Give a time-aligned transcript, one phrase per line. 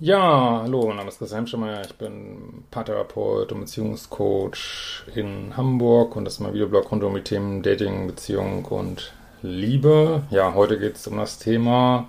[0.00, 1.84] Ja, hallo, mein Name ist Christian Hemschemeyer.
[1.84, 7.22] Ich bin Paartherapeut und Beziehungscoach in Hamburg und das ist mein Videoblog rund um die
[7.22, 9.12] Themen Dating, Beziehung und
[9.42, 10.24] Liebe.
[10.30, 12.08] Ja, heute geht es um das Thema,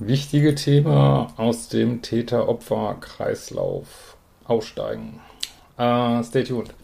[0.00, 5.20] wichtige Thema aus dem Täter-Opfer-Kreislauf aussteigen.
[5.78, 6.74] Uh, stay tuned.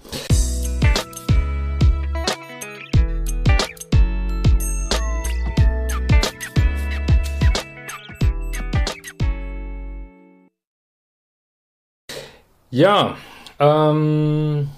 [12.71, 13.17] Ja,
[13.59, 14.69] ähm,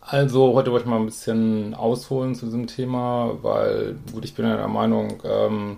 [0.00, 4.44] also heute wollte ich mal ein bisschen ausholen zu diesem Thema, weil, gut, ich bin
[4.46, 5.76] ja der Meinung, ähm,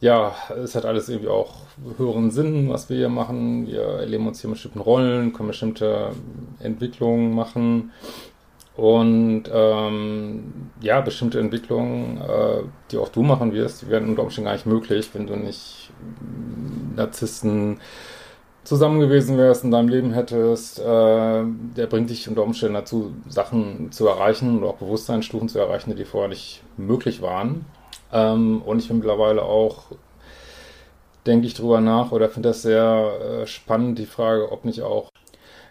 [0.00, 1.54] ja, es hat alles irgendwie auch
[1.98, 3.66] höheren Sinn, was wir hier machen.
[3.66, 6.10] Wir erleben uns hier mit bestimmten Rollen, können bestimmte
[6.60, 7.92] Entwicklungen machen.
[8.76, 14.46] Und ähm, ja, bestimmte Entwicklungen, äh, die auch du machen wirst, die werden unter Umständen
[14.46, 15.90] gar nicht möglich, wenn du nicht
[16.96, 17.80] Narzissten
[18.64, 23.90] zusammen gewesen wärst in deinem Leben hättest, äh, der bringt dich unter Umständen dazu, Sachen
[23.90, 27.64] zu erreichen oder auch Bewusstseinsstufen zu erreichen, die vorher nicht möglich waren.
[28.12, 29.84] Ähm, und ich bin mittlerweile auch,
[31.26, 35.10] denke ich drüber nach oder finde das sehr äh, spannend, die Frage, ob nicht auch,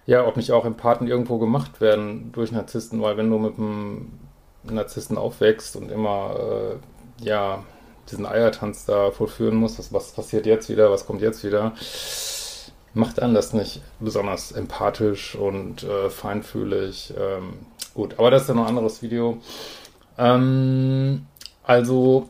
[0.06, 4.12] ja, ob nicht auch Empathen irgendwo gemacht werden durch Narzissten, weil wenn du mit einem
[4.64, 7.64] Narzissten aufwächst und immer, äh, ja,
[8.09, 11.73] diesen Eiertanz da vollführen musst, was, was passiert jetzt wieder, was kommt jetzt wieder,
[12.94, 17.13] macht einen das nicht besonders empathisch und äh, feinfühlig.
[17.18, 17.53] Ähm,
[17.94, 19.38] gut, aber das ist ja noch ein anderes Video.
[20.18, 21.25] Ähm,
[21.63, 22.30] also,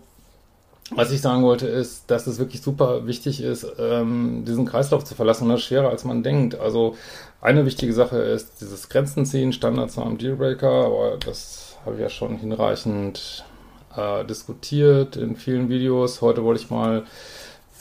[0.92, 5.16] was ich sagen wollte, ist, dass es wirklich super wichtig ist, ähm, diesen Kreislauf zu
[5.16, 5.46] verlassen.
[5.46, 6.60] Und das ist schwerer, als man denkt.
[6.60, 6.96] Also,
[7.42, 12.10] eine wichtige Sache ist dieses Grenzen ziehen, Standards am Dealbreaker, aber das habe ich ja
[12.10, 13.44] schon hinreichend
[13.96, 16.22] äh, diskutiert in vielen Videos.
[16.22, 17.04] Heute wollte ich mal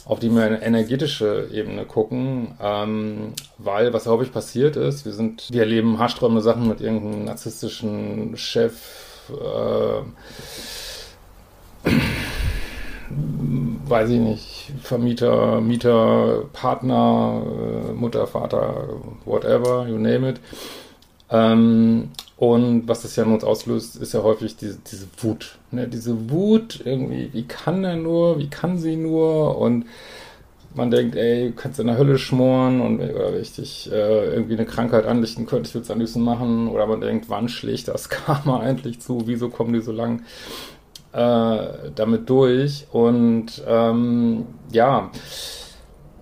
[0.05, 5.61] auf die mehr energetische Ebene gucken, ähm, weil was häufig passiert ist, wir sind, wir
[5.63, 8.75] erleben haarsträubende Sachen mit irgendeinem narzisstischen Chef,
[9.31, 10.03] äh,
[13.89, 18.89] weiß ich nicht, Vermieter, Mieter, Partner, äh, Mutter, Vater,
[19.25, 20.41] whatever, you name it.
[21.31, 25.59] Ähm, und was das ja in uns auslöst, ist ja häufig diese, diese Wut.
[25.73, 25.87] Ne?
[25.87, 29.59] Diese Wut, irgendwie, wie kann er nur, wie kann sie nur?
[29.59, 29.85] Und
[30.75, 34.65] man denkt, ey, du kannst in der Hölle schmoren und oder richtig äh, irgendwie eine
[34.65, 36.69] Krankheit anlichten könnte, ich würde es am liebsten machen.
[36.69, 39.25] Oder man denkt, wann schlägt das Karma eigentlich zu?
[39.27, 40.23] Wieso kommen die so lang
[41.13, 42.87] äh, damit durch?
[42.91, 45.11] Und ähm, ja,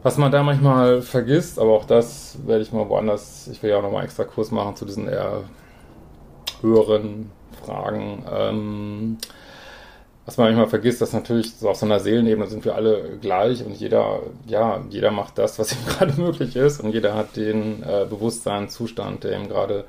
[0.02, 3.78] was man da manchmal vergisst, aber auch das werde ich mal woanders, ich will ja
[3.78, 5.44] auch nochmal extra Kurs machen zu diesen eher
[6.62, 7.30] höheren
[7.64, 8.24] Fragen.
[8.32, 9.18] Ähm,
[10.28, 13.64] was man manchmal vergisst, dass natürlich so auf so einer Seelenebene sind wir alle gleich
[13.64, 17.82] und jeder, ja, jeder macht das, was ihm gerade möglich ist und jeder hat den
[17.82, 19.84] äh, Bewusstseinszustand, der ihm gerade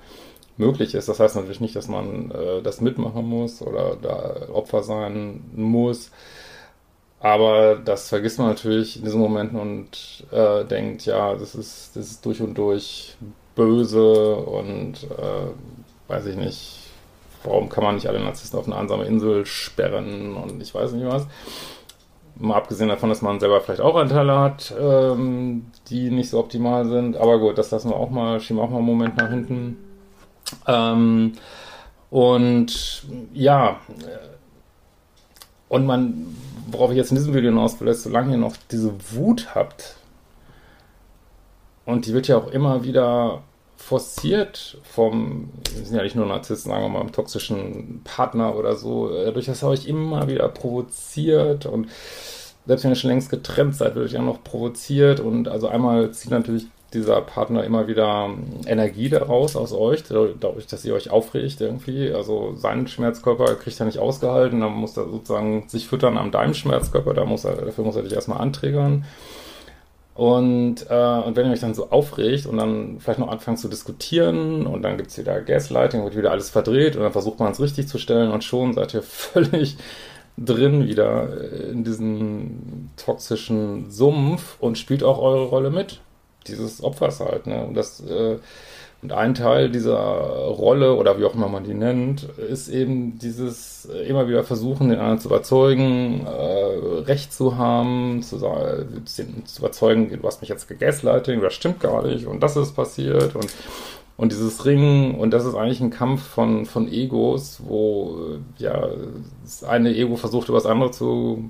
[0.56, 1.10] möglich ist.
[1.10, 6.12] Das heißt natürlich nicht, dass man äh, das mitmachen muss oder da Opfer sein muss.
[7.20, 12.12] Aber das vergisst man natürlich in diesen Momenten und äh, denkt, ja, das ist, das
[12.12, 13.18] ist durch und durch
[13.56, 15.52] böse und äh,
[16.10, 16.80] weiß ich nicht,
[17.44, 21.08] warum kann man nicht alle Narzissten auf eine einsame Insel sperren und ich weiß nicht
[21.08, 21.28] was.
[22.36, 26.86] Mal abgesehen davon, dass man selber vielleicht auch Anteile hat, ähm, die nicht so optimal
[26.86, 27.18] sind.
[27.18, 29.78] Aber gut, das lassen wir auch mal, schieben wir auch mal einen Moment nach hinten.
[30.66, 31.34] Ähm,
[32.10, 33.04] und
[33.34, 33.72] ja,
[34.02, 34.30] äh,
[35.68, 36.36] und man,
[36.72, 39.96] worauf ich jetzt in diesem Video hinaus will, ist, solange ihr noch diese Wut habt,
[41.90, 43.42] und die wird ja auch immer wieder
[43.80, 49.26] forciert vom, sind ja nicht nur Narzissten, sagen wir mal, toxischen Partner oder so, äh,
[49.26, 51.88] dadurch, dass er euch immer wieder provoziert und
[52.68, 56.12] selbst wenn ihr schon längst getrennt seid, wird euch ja noch provoziert und also einmal
[56.12, 61.10] zieht natürlich dieser Partner immer wieder ähm, Energie daraus aus euch, dadurch, dass ihr euch
[61.10, 62.12] aufregt irgendwie.
[62.12, 66.54] Also seinen Schmerzkörper kriegt er nicht ausgehalten, dann muss er sozusagen sich füttern am deinem
[66.54, 69.06] Schmerzkörper, da muss er, dafür muss er dich erstmal anträgern.
[70.20, 73.70] Und, äh, und wenn ihr euch dann so aufregt und dann vielleicht noch anfangt zu
[73.70, 77.54] diskutieren und dann gibt es wieder Gaslighting, wird wieder alles verdreht und dann versucht man
[77.54, 79.78] es richtig zu stellen und schon seid ihr völlig
[80.36, 86.02] drin wieder in diesem toxischen Sumpf und spielt auch eure Rolle mit.
[86.48, 87.66] Dieses Opfers halt, ne?
[87.66, 88.40] Und das, äh,
[89.02, 93.88] und ein Teil dieser Rolle oder wie auch immer man die nennt, ist eben dieses
[93.92, 100.10] äh, immer wieder versuchen, den anderen zu überzeugen, äh, Recht zu haben, zu, zu überzeugen,
[100.22, 103.54] du hast mich jetzt gegaslighting, das stimmt gar nicht und das ist passiert und
[104.18, 108.20] und dieses Ringen, und das ist eigentlich ein Kampf von, von Egos, wo
[108.58, 108.90] ja
[109.44, 111.50] das eine Ego versucht, über das andere zu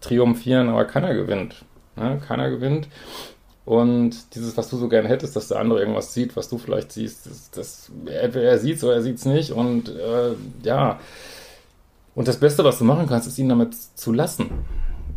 [0.00, 1.66] triumphieren, aber keiner gewinnt.
[1.96, 2.22] Ne?
[2.26, 2.88] Keiner gewinnt.
[3.64, 6.92] Und dieses, was du so gerne hättest, dass der andere irgendwas sieht, was du vielleicht
[6.92, 9.52] siehst, das, das er sieht es oder er sieht es nicht.
[9.52, 11.00] Und äh, ja,
[12.14, 14.50] und das Beste, was du machen kannst, ist ihn damit zu lassen.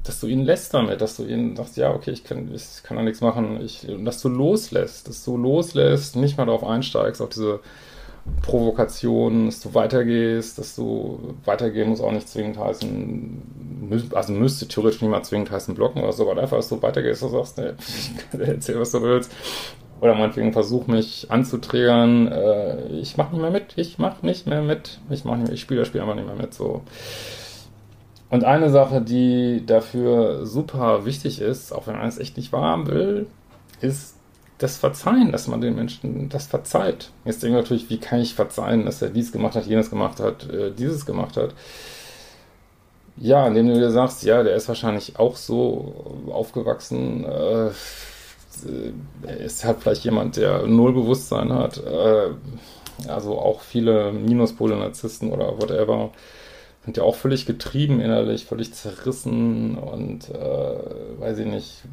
[0.03, 2.95] Dass du ihn lässt damit, dass du ihn sagst, ja, okay, ich kann, ich kann
[2.95, 3.59] da nichts machen.
[3.61, 7.59] Ich, dass du loslässt, dass du loslässt, nicht mal darauf einsteigst, auf diese
[8.41, 15.01] Provokation, dass du weitergehst, dass du weitergehen muss auch nicht zwingend heißen, also müsste theoretisch
[15.01, 18.39] nicht mal zwingend heißen blocken oder so, aber einfach, dass du weitergehst und sagst, nee,
[18.39, 19.31] erzähl, was du willst.
[19.99, 24.61] Oder meinetwegen versuch mich anzuträgern, äh, ich mach nicht mehr mit, ich mach nicht mehr
[24.61, 26.83] mit, ich mach nicht mehr, ich spiele das Spiel einfach nicht mehr mit, so.
[28.29, 32.87] Und eine Sache, die dafür super wichtig ist, auch wenn man es echt nicht wahrhaben
[32.87, 33.27] will,
[33.81, 34.16] ist
[34.57, 37.11] das Verzeihen, dass man den Menschen das verzeiht.
[37.25, 40.19] Jetzt denke ich natürlich, wie kann ich verzeihen, dass er dies gemacht hat, jenes gemacht
[40.19, 41.53] hat, äh, dieses gemacht hat.
[43.17, 47.69] Ja, indem du dir sagst, ja, der ist wahrscheinlich auch so aufgewachsen, äh,
[49.43, 52.29] ist halt vielleicht jemand, der null Bewusstsein hat, äh,
[53.07, 56.11] also auch viele Minuspole, Narzissten oder whatever,
[56.85, 61.83] sind ja auch völlig getrieben innerlich, völlig zerrissen und äh, weiß ich nicht,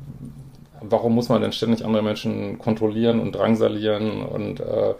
[0.90, 4.94] warum muss man denn ständig andere Menschen kontrollieren und drangsalieren und äh,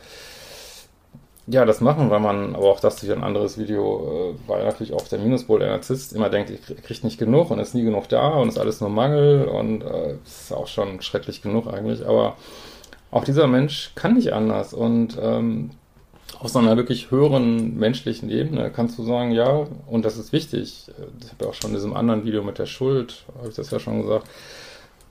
[1.47, 4.95] ja, das machen, weil man, aber auch das ist ein anderes Video, äh, weil natürlich
[4.95, 8.09] auch der Minuspol, der Narzisst, immer denkt, er kriegt nicht genug und ist nie genug
[8.09, 12.37] da und ist alles nur Mangel und äh, ist auch schon schrecklich genug eigentlich, aber
[13.11, 15.71] auch dieser Mensch kann nicht anders und ähm,
[16.41, 20.87] aus einer wirklich höheren menschlichen Ebene kannst du sagen, ja, und das ist wichtig.
[21.21, 23.71] Ich habe ja auch schon in diesem anderen Video mit der Schuld, habe ich das
[23.71, 24.29] ja schon gesagt,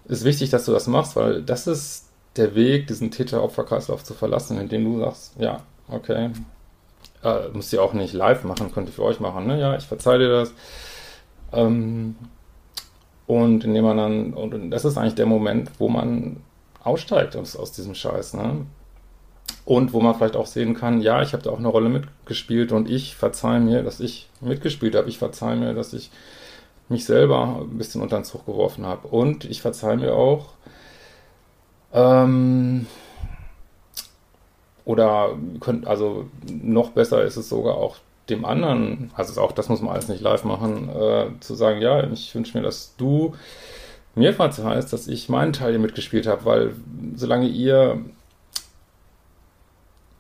[0.06, 4.60] ist wichtig, dass du das machst, weil das ist der Weg, diesen Täter-Opfer-Kreislauf zu verlassen,
[4.60, 6.32] indem du sagst, ja, okay,
[7.24, 9.60] äh, musst du auch nicht live machen, könnte ich für euch machen, ne?
[9.60, 10.52] Ja, ich verzeih dir das.
[11.52, 12.16] Ähm,
[13.28, 16.38] und indem man dann, und das ist eigentlich der Moment, wo man
[16.84, 18.66] aussteigt aus, aus diesem Scheiß, ne?
[19.66, 22.74] Und wo man vielleicht auch sehen kann, ja, ich habe da auch eine Rolle mitgespielt
[22.74, 25.08] und ich verzeihe mir, dass ich mitgespielt habe.
[25.08, 26.12] Ich verzeihe mir, dass ich
[26.90, 29.08] mich selber ein bisschen unter den Zug geworfen habe.
[29.08, 30.50] Und ich verzeihe mir auch,
[31.94, 32.88] ähm,
[34.86, 37.98] oder könnt, also noch besser ist es sogar auch
[38.30, 42.04] dem anderen, also auch das muss man alles nicht live machen, äh, zu sagen, ja,
[42.12, 43.34] ich wünsche mir, dass du
[44.16, 46.76] mir verzeihst, dass ich meinen Teil hier mitgespielt habe, weil
[47.16, 48.00] solange ihr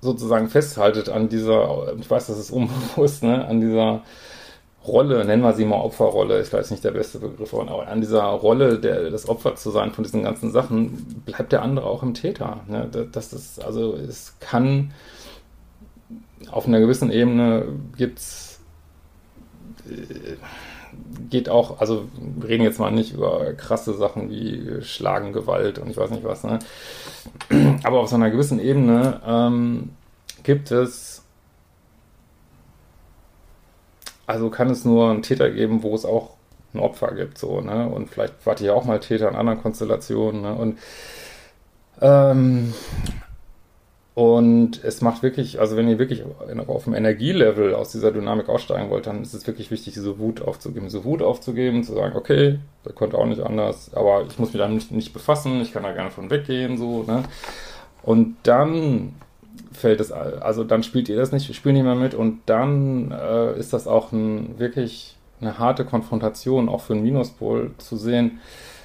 [0.02, 4.02] sozusagen festhaltet an dieser, ich weiß, das ist unbewusst, ne, an dieser
[4.86, 8.24] Rolle, nennen wir sie mal Opferrolle, ist vielleicht nicht der beste Begriff, aber an dieser
[8.24, 12.14] Rolle, der, das Opfer zu sein von diesen ganzen Sachen, bleibt der andere auch im
[12.14, 12.62] Täter.
[12.68, 12.90] Ne?
[13.12, 14.92] Das ist, also es kann
[16.52, 17.66] auf einer gewissen Ebene
[17.98, 18.60] gibt's
[19.90, 20.36] äh,
[21.30, 22.06] geht auch, also
[22.38, 26.24] wir reden jetzt mal nicht über krasse Sachen wie Schlagen, Gewalt und ich weiß nicht
[26.24, 26.60] was, ne?
[27.84, 29.90] Aber auf so einer gewissen Ebene ähm,
[30.44, 31.23] gibt es
[34.26, 36.32] also kann es nur einen Täter geben, wo es auch
[36.74, 37.88] ein Opfer gibt, so, ne?
[37.88, 40.54] Und vielleicht wart ihr auch mal Täter in anderen Konstellationen, ne?
[40.56, 40.80] Und
[42.02, 42.74] ähm,
[44.16, 46.24] und es macht wirklich, also wenn ihr wirklich
[46.68, 50.42] auf dem Energielevel aus dieser Dynamik aussteigen wollt, dann ist es wirklich wichtig, diese Wut
[50.42, 50.86] aufzugeben.
[50.86, 54.62] Diese Wut aufzugeben, zu sagen, okay, der konnte auch nicht anders, aber ich muss mich
[54.62, 57.24] damit nicht, nicht befassen, ich kann da gerne von weggehen, so, ne?
[58.04, 59.16] Und dann
[59.72, 63.12] fällt es, also dann spielt ihr das nicht, wir spielen nicht mehr mit und dann
[63.12, 68.40] äh, ist das auch ein, wirklich eine harte Konfrontation, auch für einen Minuspol zu sehen.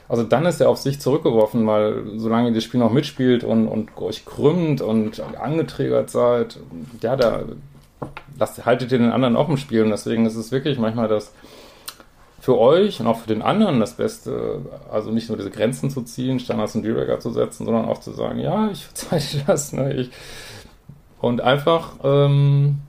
[0.08, 3.68] Also dann ist er auf sich zurückgeworfen, weil solange ihr das Spiel noch mitspielt und,
[3.68, 6.58] und euch krümmt und angeträgert seid,
[7.02, 7.42] ja, da
[8.38, 11.32] lasst, haltet ihr den anderen auch im Spiel und deswegen ist es wirklich manchmal das
[12.40, 16.02] für euch und auch für den anderen das Beste, also nicht nur diese Grenzen zu
[16.02, 19.92] ziehen, Standards und Dealbreaker zu setzen, sondern auch zu sagen, ja, ich verzeihe das, ne,
[19.92, 20.10] ich,
[21.20, 22.80] und einfach, ähm,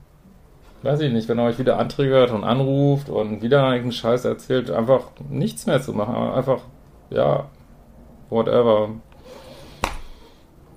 [0.82, 4.70] weiß ich nicht, wenn er euch wieder antriggert und anruft und wieder irgendeinen Scheiß erzählt,
[4.70, 6.14] einfach nichts mehr zu machen.
[6.14, 6.60] Einfach,
[7.10, 7.46] ja,
[8.30, 8.90] whatever.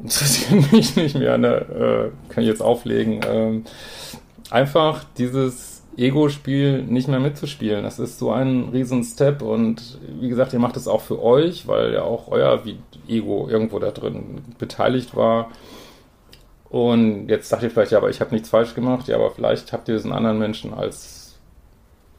[0.01, 2.11] Interessiert mich nicht mehr, ne?
[2.29, 3.21] Äh, kann ich jetzt auflegen.
[3.29, 3.63] Ähm,
[4.49, 7.83] einfach dieses Ego-Spiel nicht mehr mitzuspielen.
[7.83, 11.67] Das ist so ein riesen Step und wie gesagt, ihr macht es auch für euch,
[11.67, 12.61] weil ja auch euer
[13.07, 15.51] Ego irgendwo da drin beteiligt war.
[16.73, 19.07] Und jetzt sagt ihr vielleicht, ja, aber ich habe nichts falsch gemacht.
[19.07, 21.35] Ja, aber vielleicht habt ihr diesen anderen Menschen als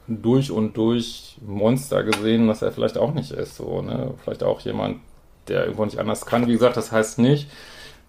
[0.07, 3.57] durch und durch Monster gesehen, was er vielleicht auch nicht ist.
[3.57, 4.13] So, ne?
[4.23, 5.01] Vielleicht auch jemand,
[5.49, 6.47] der irgendwo nicht anders kann.
[6.47, 7.49] Wie gesagt, das heißt nicht,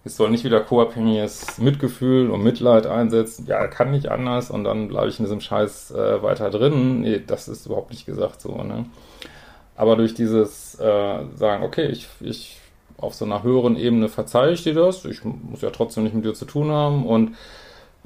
[0.04, 3.46] es soll nicht wieder co-abhängiges Mitgefühl und Mitleid einsetzen.
[3.48, 7.00] Ja, kann nicht anders und dann bleibe ich in diesem Scheiß äh, weiter drin.
[7.00, 8.62] Nee, das ist überhaupt nicht gesagt so.
[8.62, 8.86] Ne?
[9.74, 12.60] Aber durch dieses äh, sagen, okay, ich, ich
[12.98, 15.04] auf so einer höheren Ebene verzeihe ich dir das.
[15.04, 17.34] Ich muss ja trotzdem nicht mit dir zu tun haben und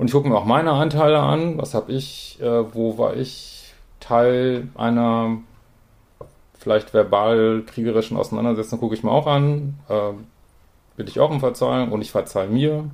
[0.01, 1.59] und ich gucke mir auch meine Anteile an.
[1.59, 5.37] Was habe ich, äh, wo war ich Teil einer
[6.59, 9.75] vielleicht verbal kriegerischen Auseinandersetzung, gucke ich mir auch an.
[9.91, 10.13] Äh,
[10.97, 12.91] bitte ich auch um Verzeihung und ich verzeihe mir,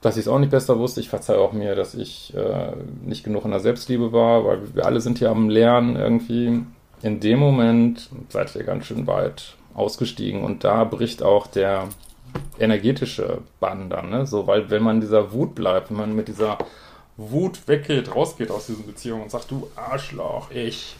[0.00, 1.00] dass ich es auch nicht besser wusste.
[1.00, 2.72] Ich verzeihe auch mir, dass ich äh,
[3.04, 6.62] nicht genug in der Selbstliebe war, weil wir alle sind ja am Lernen irgendwie.
[7.02, 11.88] In dem Moment seid ihr ganz schön weit ausgestiegen und da bricht auch der
[12.58, 14.26] energetische Bann dann, ne?
[14.26, 16.58] So, weil wenn man dieser Wut bleibt, wenn man mit dieser
[17.16, 20.96] Wut weggeht, rausgeht aus diesen Beziehungen und sagt, du Arschloch, ich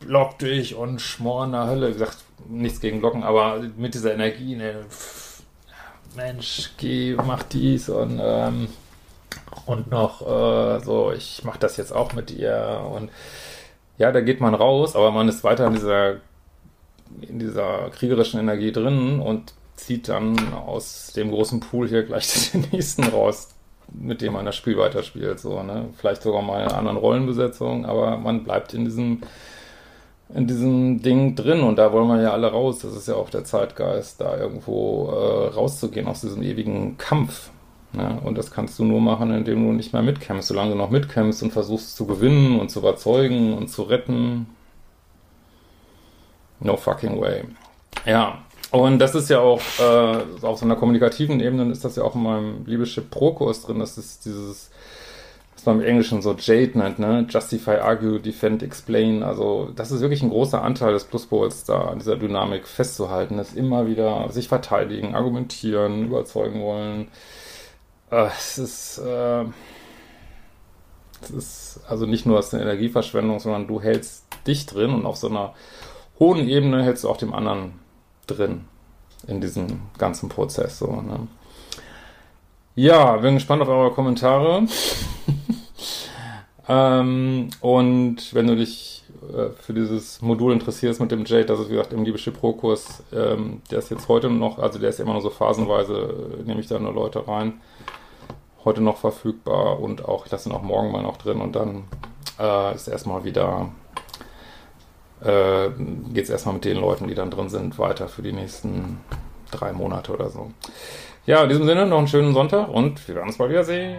[0.00, 1.92] block dich und schmor in der Hölle.
[1.92, 2.18] Gesagt,
[2.48, 4.84] nichts gegen Blocken, aber mit dieser Energie, ne,
[6.16, 8.68] Mensch, geh, mach dies und, ähm,
[9.66, 13.10] und noch äh, so, ich mach das jetzt auch mit dir und
[13.98, 16.16] ja, da geht man raus, aber man ist weiter in dieser,
[17.20, 22.66] in dieser kriegerischen Energie drin und zieht dann aus dem großen Pool hier gleich den
[22.72, 23.48] nächsten raus,
[23.92, 25.86] mit dem man das Spiel weiterspielt, so, ne?
[25.96, 29.22] Vielleicht sogar mal in einer anderen Rollenbesetzung, aber man bleibt in diesem
[30.34, 32.80] in diesem Ding drin und da wollen wir ja alle raus.
[32.80, 37.50] Das ist ja auch der Zeitgeist, da irgendwo äh, rauszugehen aus diesem ewigen Kampf.
[37.92, 38.20] Ne?
[38.22, 40.48] Und das kannst du nur machen, indem du nicht mehr mitkämpfst.
[40.48, 44.46] Solange du noch mitkämpfst und versuchst zu gewinnen und zu überzeugen und zu retten.
[46.60, 47.44] No fucking way.
[48.04, 52.02] Ja, und das ist ja auch, äh, auf so einer kommunikativen Ebene ist das ja
[52.02, 53.78] auch in meinem Liebeschip Pro-Kurs drin.
[53.78, 54.70] Das ist dieses
[55.58, 57.26] was man im Englischen so Jade nennt, ne?
[57.28, 59.24] Justify, Argue, Defend, Explain.
[59.24, 63.54] Also das ist wirklich ein großer Anteil des Pluspols da an dieser Dynamik festzuhalten, das
[63.54, 67.08] immer wieder sich verteidigen, argumentieren, überzeugen wollen.
[68.12, 69.44] Äh, es ist, äh,
[71.22, 75.28] es ist also nicht nur eine Energieverschwendung, sondern du hältst dich drin und auf so
[75.28, 75.54] einer
[76.18, 77.74] hohen Ebene hältst du auch dem anderen
[78.26, 78.64] drin
[79.26, 80.78] in diesem ganzen Prozess.
[80.78, 81.28] So, ne?
[82.74, 84.66] Ja, bin gespannt auf eure Kommentare.
[86.68, 88.98] ähm, und wenn du dich
[89.32, 93.02] äh, für dieses Modul interessierst mit dem Jade, das ist wie gesagt im Liebeschiff Pro-Kurs,
[93.12, 96.60] ähm, der ist jetzt heute noch, also der ist immer nur so phasenweise, äh, nehme
[96.60, 97.60] ich da nur Leute rein,
[98.64, 101.84] heute noch verfügbar und auch, ich lasse ihn auch morgen mal noch drin und dann
[102.38, 103.70] äh, ist erstmal wieder,
[105.22, 105.70] äh,
[106.12, 109.00] geht es erstmal mit den Leuten, die dann drin sind, weiter für die nächsten
[109.50, 110.50] drei Monate oder so.
[111.26, 113.98] Ja, in diesem Sinne noch einen schönen Sonntag und wir werden uns bald wiedersehen.